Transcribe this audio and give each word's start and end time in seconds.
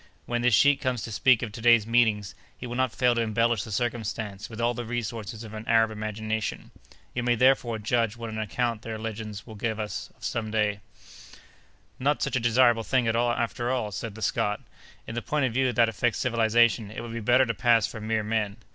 When 0.25 0.41
this 0.41 0.55
sheik 0.55 0.81
comes 0.81 1.03
to 1.03 1.11
speak 1.11 1.43
of 1.43 1.51
to 1.51 1.61
day's 1.61 1.85
meeting, 1.85 2.25
he 2.57 2.65
will 2.65 2.73
not 2.75 2.91
fail 2.91 3.13
to 3.13 3.21
embellish 3.21 3.63
the 3.63 3.71
circumstance 3.71 4.49
with 4.49 4.59
all 4.59 4.73
the 4.73 4.83
resources 4.83 5.43
of 5.43 5.53
an 5.53 5.63
Arab 5.67 5.91
imagination. 5.91 6.71
You 7.13 7.21
may, 7.21 7.35
therefore, 7.35 7.77
judge 7.77 8.17
what 8.17 8.31
an 8.31 8.39
account 8.39 8.81
their 8.81 8.97
legends 8.97 9.45
will 9.45 9.53
give 9.53 9.77
of 9.77 9.81
us 9.83 10.09
some 10.19 10.49
day." 10.49 10.79
"Not 11.99 12.23
such 12.23 12.35
a 12.35 12.39
desirable 12.39 12.81
thing, 12.81 13.07
after 13.07 13.69
all," 13.69 13.91
said 13.91 14.15
the 14.15 14.23
Scot, 14.23 14.61
"in 15.05 15.13
the 15.13 15.21
point 15.21 15.45
of 15.45 15.53
view 15.53 15.71
that 15.71 15.87
affects 15.87 16.17
civilization; 16.17 16.89
it 16.89 17.01
would 17.01 17.13
be 17.13 17.19
better 17.19 17.45
to 17.45 17.53
pass 17.53 17.85
for 17.85 18.01
mere 18.01 18.23
men. 18.23 18.57